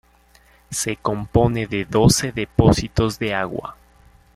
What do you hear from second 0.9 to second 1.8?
compone